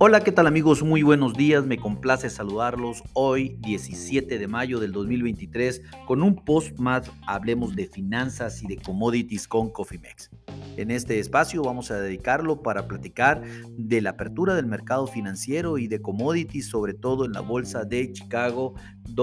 Hola, 0.00 0.20
¿qué 0.20 0.30
tal 0.30 0.46
amigos? 0.46 0.84
Muy 0.84 1.02
buenos 1.02 1.34
días, 1.34 1.66
me 1.66 1.76
complace 1.76 2.30
saludarlos 2.30 3.02
hoy 3.14 3.56
17 3.58 4.38
de 4.38 4.46
mayo 4.46 4.78
del 4.78 4.92
2023 4.92 5.82
con 6.06 6.22
un 6.22 6.36
post 6.44 6.78
más 6.78 7.10
Hablemos 7.26 7.74
de 7.74 7.88
finanzas 7.88 8.62
y 8.62 8.68
de 8.68 8.76
commodities 8.76 9.48
con 9.48 9.72
Cofimex. 9.72 10.30
En 10.76 10.92
este 10.92 11.18
espacio 11.18 11.64
vamos 11.64 11.90
a 11.90 11.98
dedicarlo 11.98 12.62
para 12.62 12.86
platicar 12.86 13.42
de 13.76 14.00
la 14.00 14.10
apertura 14.10 14.54
del 14.54 14.66
mercado 14.66 15.08
financiero 15.08 15.78
y 15.78 15.88
de 15.88 16.00
commodities, 16.00 16.68
sobre 16.68 16.94
todo 16.94 17.24
en 17.24 17.32
la 17.32 17.40
bolsa 17.40 17.84
de 17.84 18.12
Chicago, 18.12 18.74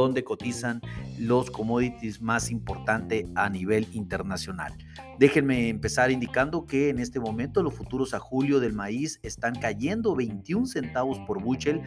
donde 0.01 0.23
cotizan 0.23 0.81
los 1.17 1.49
commodities 1.49 2.21
más 2.21 2.51
importantes 2.51 3.25
a 3.35 3.49
nivel 3.49 3.87
internacional. 3.93 4.73
Déjenme 5.19 5.69
empezar 5.69 6.11
indicando 6.11 6.65
que 6.65 6.89
en 6.89 6.99
este 6.99 7.19
momento 7.19 7.63
los 7.63 7.73
futuros 7.73 8.13
a 8.13 8.19
julio 8.19 8.59
del 8.59 8.73
maíz 8.73 9.19
están 9.23 9.55
cayendo 9.55 10.15
21 10.15 10.65
centavos 10.67 11.19
por 11.19 11.41
buchel 11.41 11.81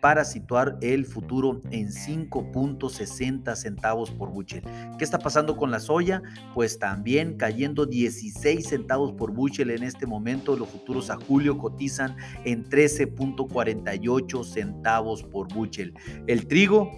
para 0.00 0.24
situar 0.24 0.76
el 0.80 1.06
futuro 1.06 1.60
en 1.70 1.86
5.60 1.86 3.54
centavos 3.54 4.10
por 4.10 4.30
buchel. 4.30 4.64
¿Qué 4.98 5.04
está 5.04 5.20
pasando 5.20 5.56
con 5.56 5.70
la 5.70 5.78
soya? 5.78 6.20
Pues 6.54 6.80
también 6.80 7.36
cayendo 7.36 7.86
16 7.86 8.66
centavos 8.66 9.12
por 9.12 9.30
buchel 9.30 9.70
en 9.70 9.84
este 9.84 10.04
momento. 10.04 10.56
Los 10.56 10.70
futuros 10.70 11.08
a 11.08 11.16
julio 11.16 11.56
cotizan 11.56 12.16
en 12.44 12.68
13.48 12.68 14.44
centavos 14.44 15.22
por 15.22 15.46
buchel. 15.54 15.94
El 16.26 16.48
trigo 16.48 16.90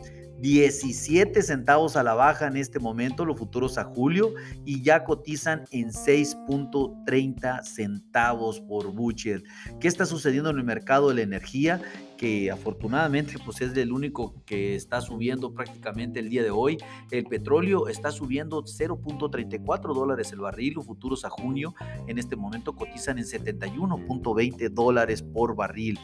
17 0.45 1.41
centavos 1.41 1.97
a 1.97 2.03
la 2.03 2.13
baja 2.13 2.47
en 2.47 2.59
este 2.59 2.79
momento 2.79 3.25
los 3.25 3.39
futuros 3.39 3.79
a 3.79 3.85
julio 3.85 4.35
y 4.67 4.83
ya 4.83 5.03
cotizan 5.03 5.65
en 5.71 5.89
6.30 5.89 7.63
centavos 7.63 8.61
por 8.61 8.93
butcher. 8.93 9.43
¿Qué 9.81 9.89
está 9.89 10.05
sucediendo 10.05 10.51
en 10.51 10.59
el 10.59 10.65
mercado 10.65 11.09
de 11.09 11.15
la 11.15 11.23
energía? 11.23 11.81
que 12.19 12.51
afortunadamente 12.51 13.35
pues 13.45 13.61
es 13.61 13.77
el 13.77 13.91
único 13.91 14.45
que 14.47 14.77
está 14.77 15.01
subiendo 15.01 15.53
prácticamente 15.53 16.21
el 16.21 16.29
día 16.29 16.45
de 16.45 16.51
hoy. 16.51 16.79
El 17.11 17.25
petróleo 17.25 17.89
está 17.89 18.13
subiendo 18.13 18.63
0.34 18.63 19.95
dólares 19.95 20.31
el 20.33 20.39
barril, 20.39 20.75
los 20.75 20.87
futuros 20.87 21.25
a 21.25 21.31
junio 21.31 21.75
en 22.07 22.19
este 22.19 22.37
momento 22.37 22.77
cotizan 22.77 23.19
en 23.19 23.25
71.20 23.25 24.71
dólares 24.71 25.23
por 25.23 25.57
barril 25.57 25.99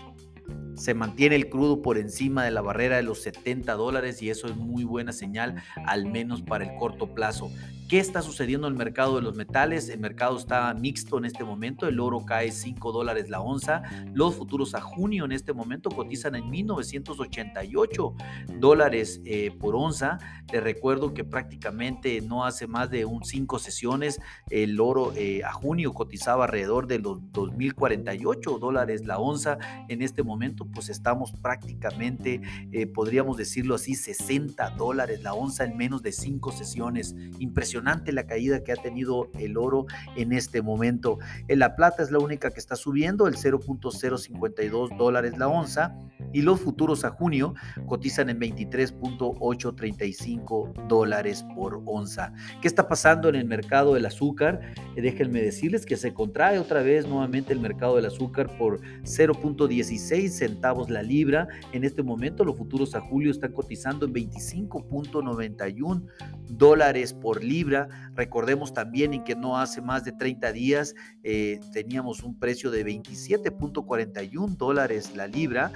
se 0.80 0.94
mantiene 0.94 1.36
el 1.36 1.50
crudo 1.50 1.82
por 1.82 1.98
encima 1.98 2.42
de 2.42 2.50
la 2.50 2.62
barrera 2.62 2.96
de 2.96 3.02
los 3.02 3.20
70 3.20 3.74
dólares 3.74 4.22
y 4.22 4.30
eso 4.30 4.46
es 4.46 4.56
muy 4.56 4.84
buena 4.84 5.12
señal, 5.12 5.62
al 5.86 6.06
menos 6.06 6.40
para 6.40 6.64
el 6.64 6.74
corto 6.78 7.14
plazo. 7.14 7.52
¿Qué 7.90 7.98
está 7.98 8.22
sucediendo 8.22 8.68
en 8.68 8.74
el 8.74 8.78
mercado 8.78 9.16
de 9.16 9.22
los 9.22 9.34
metales? 9.34 9.88
El 9.88 9.98
mercado 9.98 10.36
está 10.36 10.72
mixto 10.74 11.18
en 11.18 11.24
este 11.24 11.42
momento. 11.42 11.88
El 11.88 11.98
oro 11.98 12.24
cae 12.24 12.52
5 12.52 12.92
dólares 12.92 13.28
la 13.30 13.40
onza. 13.40 13.82
Los 14.14 14.36
futuros 14.36 14.76
a 14.76 14.80
junio 14.80 15.24
en 15.24 15.32
este 15.32 15.52
momento 15.52 15.90
cotizan 15.90 16.36
en 16.36 16.48
1988 16.48 18.14
dólares 18.60 19.20
eh, 19.24 19.50
por 19.58 19.74
onza. 19.74 20.18
Te 20.46 20.60
recuerdo 20.60 21.14
que 21.14 21.24
prácticamente 21.24 22.20
no 22.20 22.44
hace 22.44 22.68
más 22.68 22.90
de 22.90 23.06
un 23.06 23.24
5 23.24 23.58
sesiones 23.58 24.20
el 24.50 24.78
oro 24.78 25.12
eh, 25.16 25.42
a 25.42 25.52
junio 25.52 25.92
cotizaba 25.92 26.44
alrededor 26.44 26.86
de 26.86 27.00
los 27.00 27.18
2.048 27.32 28.60
dólares 28.60 29.04
la 29.04 29.18
onza. 29.18 29.58
En 29.88 30.02
este 30.02 30.22
momento 30.22 30.64
pues 30.64 30.90
estamos 30.90 31.32
prácticamente, 31.42 32.40
eh, 32.70 32.86
podríamos 32.86 33.36
decirlo 33.36 33.74
así, 33.74 33.96
60 33.96 34.70
dólares 34.76 35.24
la 35.24 35.34
onza 35.34 35.64
en 35.64 35.76
menos 35.76 36.04
de 36.04 36.12
5 36.12 36.52
sesiones. 36.52 37.16
Impresionante 37.40 37.79
la 38.12 38.26
caída 38.26 38.62
que 38.62 38.72
ha 38.72 38.76
tenido 38.76 39.30
el 39.38 39.56
oro 39.56 39.86
en 40.16 40.32
este 40.32 40.60
momento. 40.62 41.18
En 41.48 41.58
la 41.58 41.74
plata 41.76 42.02
es 42.02 42.10
la 42.10 42.18
única 42.18 42.50
que 42.50 42.60
está 42.60 42.76
subiendo, 42.76 43.26
el 43.26 43.36
0.052 43.36 44.96
dólares 44.96 45.36
la 45.38 45.48
onza 45.48 45.96
y 46.32 46.42
los 46.42 46.60
futuros 46.60 47.04
a 47.04 47.10
junio 47.10 47.54
cotizan 47.86 48.30
en 48.30 48.38
23.835 48.38 50.86
dólares 50.86 51.44
por 51.54 51.82
onza. 51.86 52.32
¿Qué 52.60 52.68
está 52.68 52.86
pasando 52.88 53.28
en 53.28 53.34
el 53.34 53.46
mercado 53.46 53.94
del 53.94 54.06
azúcar? 54.06 54.60
Eh, 54.96 55.02
déjenme 55.02 55.42
decirles 55.42 55.84
que 55.86 55.96
se 55.96 56.14
contrae 56.14 56.58
otra 56.58 56.82
vez 56.82 57.08
nuevamente 57.08 57.52
el 57.52 57.58
mercado 57.60 57.96
del 57.96 58.06
azúcar 58.06 58.56
por 58.56 58.80
0.16 59.02 60.28
centavos 60.28 60.88
la 60.90 61.02
libra. 61.02 61.48
En 61.72 61.84
este 61.84 62.02
momento 62.02 62.44
los 62.44 62.56
futuros 62.56 62.94
a 62.94 63.00
julio 63.00 63.30
están 63.30 63.52
cotizando 63.52 64.06
en 64.06 64.14
25.91 64.14 66.02
dólares 66.48 67.14
por 67.14 67.42
libra. 67.42 67.69
Recordemos 68.14 68.72
también 68.72 69.14
en 69.14 69.24
que 69.24 69.36
no 69.36 69.58
hace 69.58 69.80
más 69.80 70.04
de 70.04 70.12
30 70.12 70.52
días 70.52 70.94
eh, 71.22 71.60
teníamos 71.72 72.22
un 72.22 72.38
precio 72.38 72.70
de 72.70 72.84
27.41 72.84 74.56
dólares 74.56 75.14
la 75.14 75.26
libra 75.26 75.72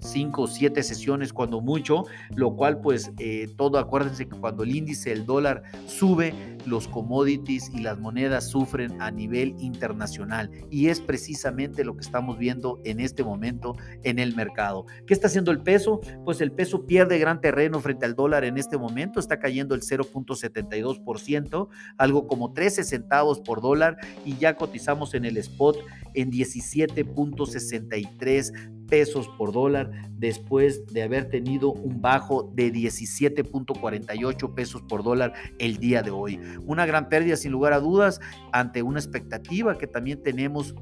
5 0.00 0.42
o 0.42 0.46
7 0.46 0.80
sesiones 0.84 1.32
cuando 1.32 1.60
mucho, 1.60 2.04
lo 2.36 2.54
cual 2.54 2.80
pues 2.80 3.10
eh, 3.18 3.52
todo 3.56 3.78
acuérdense 3.78 4.28
que 4.28 4.38
cuando 4.38 4.62
el 4.62 4.76
índice 4.76 5.10
del 5.10 5.26
dólar 5.26 5.64
sube, 5.88 6.56
los 6.66 6.86
commodities 6.86 7.68
y 7.74 7.80
las 7.80 7.98
monedas 7.98 8.48
sufren 8.48 9.02
a 9.02 9.10
nivel 9.10 9.56
internacional 9.58 10.52
y 10.70 10.86
es 10.86 11.00
precisamente 11.00 11.82
lo 11.82 11.96
que 11.96 12.02
estamos 12.02 12.38
viendo 12.38 12.78
en 12.84 13.00
este 13.00 13.24
momento 13.24 13.74
en 14.04 14.20
el 14.20 14.36
mercado. 14.36 14.67
¿Qué 15.06 15.14
está 15.14 15.28
haciendo 15.28 15.50
el 15.50 15.62
peso? 15.62 16.00
Pues 16.24 16.40
el 16.40 16.52
peso 16.52 16.86
pierde 16.86 17.18
gran 17.18 17.40
terreno 17.40 17.80
frente 17.80 18.06
al 18.06 18.14
dólar 18.14 18.44
en 18.44 18.56
este 18.58 18.78
momento, 18.78 19.18
está 19.20 19.38
cayendo 19.38 19.74
el 19.74 19.82
0.72%, 19.82 21.68
algo 21.96 22.26
como 22.26 22.52
13 22.52 22.82
centavos 22.84 23.40
por 23.40 23.60
dólar 23.60 23.96
y 24.24 24.36
ya 24.36 24.56
cotizamos 24.56 25.14
en 25.14 25.24
el 25.24 25.36
spot 25.38 25.78
en 26.14 26.30
17.63 26.30 28.52
pesos 28.88 29.28
por 29.36 29.52
dólar 29.52 29.90
después 30.12 30.86
de 30.86 31.02
haber 31.02 31.28
tenido 31.28 31.72
un 31.72 32.00
bajo 32.00 32.50
de 32.54 32.72
17.48 32.72 34.54
pesos 34.54 34.82
por 34.82 35.04
dólar 35.04 35.34
el 35.58 35.76
día 35.76 36.02
de 36.02 36.10
hoy. 36.10 36.40
Una 36.64 36.86
gran 36.86 37.08
pérdida 37.08 37.36
sin 37.36 37.52
lugar 37.52 37.74
a 37.74 37.80
dudas 37.80 38.20
ante 38.52 38.82
una 38.82 38.98
expectativa 38.98 39.76
que 39.76 39.86
también 39.86 40.22
tenemos 40.22 40.74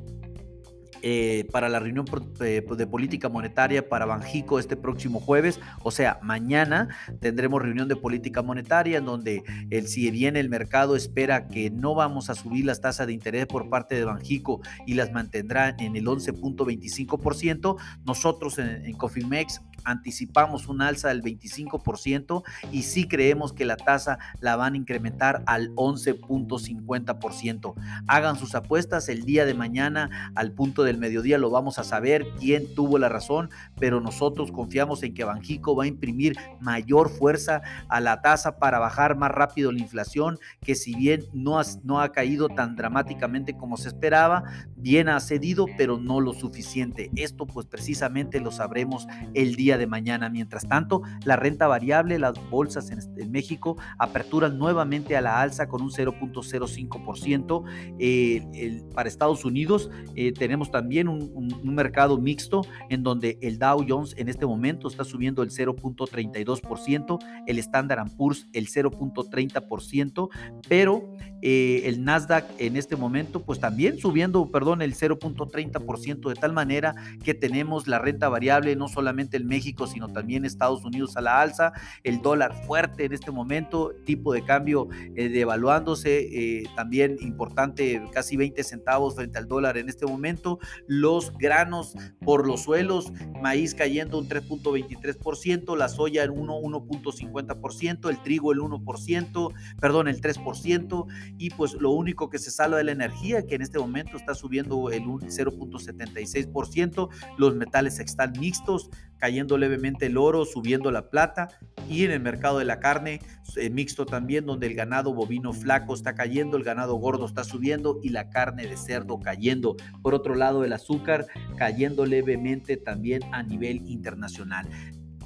eh, 1.03 1.47
para 1.53 1.69
la 1.69 1.79
reunión 1.79 2.07
eh, 2.41 2.65
de 2.69 2.87
política 2.87 3.29
monetaria 3.29 3.89
para 3.89 4.07
Banjico 4.07 4.59
este 4.59 4.77
próximo 4.77 5.21
jueves. 5.21 5.61
O 5.83 5.91
sea, 5.91 6.19
mañana 6.23 6.89
tendremos 7.21 7.63
reunión 7.63 7.89
de 7.89 7.97
política 7.97 8.43
monetaria 8.43 8.99
en 8.99 9.05
donde 9.05 9.43
el, 9.71 9.89
si 9.89 10.11
bien 10.11 10.37
el 10.37 10.49
mercado 10.49 10.97
espera 10.97 11.49
que 11.49 11.71
no 11.71 11.95
vamos 11.95 12.31
a 12.31 12.35
subir 12.35 12.65
las 12.65 12.81
tasas 12.81 13.07
de 13.07 13.13
interés 13.13 13.47
por 13.47 13.69
parte 13.69 13.95
de 13.95 14.05
Banjico 14.05 14.61
y 14.87 14.95
las 14.95 15.13
mantendrá 15.13 15.75
en 15.79 15.97
el 15.97 16.07
11.25%, 16.07 17.77
nosotros 18.05 18.59
en, 18.59 18.85
en 18.85 18.93
Cofimex 18.97 19.61
anticipamos 19.87 20.69
un 20.69 20.83
alza 20.83 21.09
del 21.09 21.23
25% 21.23 22.43
y 22.73 22.83
sí 22.83 23.09
creemos 23.09 23.53
que 23.53 23.65
la 23.65 23.77
tasa 23.77 24.19
la 24.41 24.57
van 24.57 24.75
a 24.75 24.77
incrementar 24.77 25.43
al 25.47 25.75
11.50%. 25.75 27.75
Hagan 28.07 28.39
sus 28.39 28.55
apuestas 28.55 29.09
el 29.09 29.25
día 29.25 29.47
de 29.47 29.55
mañana 29.55 30.33
al 30.35 30.53
punto 30.53 30.83
del 30.83 30.99
mediodía 30.99 31.39
lo 31.39 31.51
vamos 31.51 31.79
a 31.79 31.85
saber 31.85 32.27
quién 32.39 32.75
tuvo 32.75 32.99
la 32.99 33.09
razón, 33.09 33.51
pero 33.79 34.01
nosotros 34.01 34.53
confiamos 34.53 35.03
en 35.03 35.15
que 35.15 35.25
Banjico 35.25 35.75
va 35.75 35.85
a 35.85 35.89
imprimir 35.89 36.37
mayor 36.61 37.09
fuerza 37.09 37.63
a 37.89 38.01
la 38.01 38.21
tasa 38.21 38.59
para 38.59 38.79
bajar 38.79 39.17
más 39.17 39.31
rápido 39.31 39.73
la 39.73 39.79
inflación, 39.79 40.39
que 40.61 40.75
si 40.75 40.95
bien 40.95 41.25
no 41.33 41.57
no 41.85 42.01
ha 42.01 42.13
caído 42.13 42.49
tan 42.49 42.77
dramáticamente 42.77 43.57
como 43.57 43.77
se 43.77 43.89
esperaba, 43.89 44.45
bien 44.77 45.09
ha 45.09 45.21
cedido, 45.21 45.67
pero 45.77 45.99
no 45.99 46.21
lo 46.21 46.33
suficiente. 46.33 47.11
Esto 47.17 47.47
pues 47.47 47.67
precisamente 47.67 48.41
lo 48.41 48.51
sabremos 48.51 49.07
el 49.35 49.57
día 49.57 49.79
de 49.79 49.87
mañana. 49.87 50.29
Mientras 50.29 50.69
tanto, 50.69 51.03
la 51.25 51.37
renta 51.37 51.67
variable, 51.67 52.19
las 52.19 52.35
bolsas 52.51 52.91
en, 52.91 53.31
México 53.31 53.77
aperturan 53.99 54.57
nuevamente 54.59 55.17
a 55.17 55.21
la 55.21 55.41
alza 55.41 55.69
con 55.69 55.83
un 55.83 55.91
0.05%. 55.91 57.65
Eh, 57.99 58.83
para 58.95 59.09
Estados 59.09 59.45
Unidos 59.45 59.91
eh, 60.15 60.33
tenemos 60.33 60.71
también 60.71 61.09
un, 61.09 61.27
mercado 61.65 62.17
mixto 62.19 62.63
en 62.89 63.03
donde 63.03 63.39
el 63.43 63.59
Dow 63.59 63.85
Jones 63.87 64.15
en 64.17 64.29
este 64.29 64.47
momento 64.47 64.89
está 64.89 65.05
subiendo 65.05 65.43
el 65.43 65.51
0.32%, 65.51 67.19
el 67.47 67.59
Standard 67.59 68.17
Poor's 68.17 68.47
el 68.53 68.69
0.30%, 68.69 70.29
pero 70.69 71.17
eh, 71.43 71.83
el 71.85 72.05
Nasdaq 72.05 72.45
en 72.59 72.77
este 72.77 72.97
momento 72.97 73.45
pues 73.45 73.61
también 73.61 73.99
subiendo, 73.99 74.51
perdón, 74.51 74.76
el 74.83 74.95
0.30% 74.95 76.29
de 76.29 76.35
tal 76.35 76.53
manera 76.53 76.95
que 77.23 77.35
tenemos 77.35 77.89
la 77.89 77.99
renta 77.99 78.29
variable 78.29 78.77
no 78.77 78.89
solamente 78.89 79.37
en 79.37 79.47
México, 79.47 79.87
sino 79.87 80.09
también 80.09 80.45
Estados 80.45 80.85
Unidos 80.85 81.17
a 81.17 81.21
la 81.21 81.41
alza, 81.41 81.73
el 82.05 82.23
dólar 82.23 82.55
fuerte 82.67 83.05
en 83.05 83.13
este 83.13 83.31
momento, 83.31 83.93
tipo 84.05 84.33
de 84.33 84.43
cambio 84.43 84.89
eh, 85.15 85.29
devaluándose, 85.29 86.19
eh, 86.21 86.65
también 86.75 87.17
importante, 87.21 88.03
casi 88.13 88.37
20 88.37 88.63
centavos 88.65 89.15
frente 89.15 89.39
al 89.39 89.49
dólar 89.49 89.79
en 89.79 89.89
este 89.89 90.07
momento, 90.07 90.59
los 90.87 91.37
granos 91.39 91.95
por 92.25 92.47
los 92.47 92.63
suelos, 92.63 93.13
maíz 93.43 93.75
cayendo 93.75 94.19
un 94.19 94.29
3.23%, 94.29 95.77
la 95.77 95.89
soya 95.89 96.25
en 96.25 96.31
1, 96.31 96.61
1.50%, 96.61 98.11
el 98.11 98.19
trigo 98.23 98.53
el 98.53 98.61
1%, 98.61 99.53
perdón, 99.81 100.09
el 100.09 100.21
3%, 100.21 101.07
y 101.39 101.51
pues 101.51 101.75
lo 101.75 101.91
único 101.91 102.29
que 102.29 102.39
se 102.39 102.51
salva 102.51 102.79
de 102.79 102.85
la 102.85 102.93
energía, 102.93 103.47
que 103.47 103.55
en 103.55 103.63
este 103.63 103.79
momento 103.79 104.17
está 104.17 104.35
subiendo 104.35 104.56
el 104.61 104.69
0.76%, 104.69 107.09
los 107.39 107.55
metales 107.55 107.99
están 107.99 108.33
mixtos, 108.39 108.91
cayendo 109.19 109.59
levemente 109.59 110.07
el 110.07 110.19
oro, 110.19 110.45
subiendo 110.45 110.91
la 110.91 111.11
plata 111.11 111.49
y 111.89 112.05
en 112.05 112.11
el 112.11 112.21
mercado 112.21 112.59
de 112.59 112.65
la 112.65 112.81
carne 112.81 113.21
eh, 113.57 113.71
mixto 113.71 114.07
también 114.07 114.47
donde 114.47 114.67
el 114.67 114.75
ganado 114.75 115.15
bovino 115.15 115.53
flaco 115.53 115.95
está 115.95 116.15
cayendo, 116.15 116.57
el 116.57 116.65
ganado 116.65 116.95
gordo 116.97 117.27
está 117.27 117.45
subiendo 117.45 118.01
y 118.03 118.11
la 118.11 118.31
carne 118.31 118.67
de 118.67 118.77
cerdo 118.77 119.21
cayendo. 119.21 119.77
Por 120.03 120.15
otro 120.15 120.35
lado, 120.35 120.65
el 120.65 120.73
azúcar 120.73 121.27
cayendo 121.57 122.07
levemente 122.07 122.77
también 122.77 123.23
a 123.33 123.43
nivel 123.43 123.89
internacional. 123.89 124.69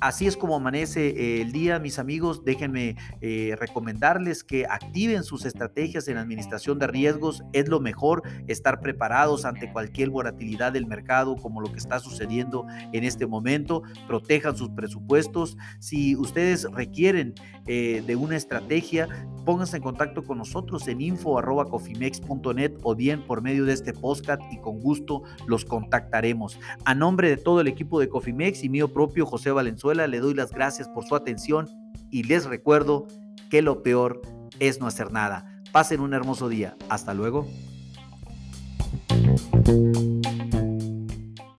Así 0.01 0.27
es 0.27 0.37
como 0.37 0.57
amanece 0.57 1.09
eh, 1.09 1.43
el 1.43 1.53
día, 1.53 1.79
mis 1.79 1.99
amigos. 1.99 2.43
Déjenme 2.43 2.97
eh, 3.21 3.55
recomendarles 3.61 4.43
que 4.43 4.65
activen 4.65 5.25
sus 5.25 5.45
estrategias 5.45 6.09
en 6.09 6.17
administración 6.17 6.79
de 6.79 6.87
riesgos. 6.87 7.43
Es 7.53 7.69
lo 7.69 7.81
mejor 7.81 8.23
estar 8.47 8.81
preparados 8.81 9.45
ante 9.45 9.71
cualquier 9.71 10.09
volatilidad 10.09 10.73
del 10.73 10.87
mercado, 10.87 11.37
como 11.37 11.61
lo 11.61 11.71
que 11.71 11.79
está 11.79 12.01
sucediendo 12.01 12.67
en 12.93 13.05
este 13.05 13.27
momento. 13.27 13.83
Protejan 14.07 14.57
sus 14.57 14.71
presupuestos. 14.71 15.59
Si 15.81 16.17
ustedes 16.17 16.65
requieren 16.73 17.35
eh, 17.67 18.03
de 18.07 18.17
una 18.17 18.37
estrategia, 18.37 19.07
pónganse 19.45 19.77
en 19.77 19.83
contacto 19.83 20.25
con 20.25 20.39
nosotros 20.39 20.89
en 20.89 21.01
info.cofimex.net 21.01 22.73
o 22.83 22.95
bien 22.95 23.23
por 23.27 23.43
medio 23.43 23.65
de 23.67 23.75
este 23.75 23.93
podcast 23.93 24.41
y 24.51 24.59
con 24.59 24.81
gusto 24.81 25.25
los 25.47 25.65
contactaremos. 25.65 26.59
A 26.85 26.95
nombre 26.95 27.29
de 27.29 27.37
todo 27.37 27.61
el 27.61 27.69
equipo 27.69 28.01
de 28.01 28.09
Cofimex 28.09 28.65
y 28.65 28.69
mío 28.71 28.93
propio, 28.93 29.27
José 29.27 29.51
Le 29.95 30.21
doy 30.21 30.35
las 30.35 30.53
gracias 30.53 30.89
por 30.89 31.05
su 31.05 31.15
atención 31.15 31.69
y 32.11 32.23
les 32.23 32.45
recuerdo 32.45 33.07
que 33.51 33.63
lo 33.63 33.83
peor 33.83 34.23
es 34.61 34.81
no 34.81 34.87
hacer 34.87 35.13
nada. 35.13 35.61
Pasen 35.73 36.01
un 36.01 36.15
hermoso 36.15 36.49
día. 36.49 36.77
Hasta 36.89 37.15
luego. 37.15 37.47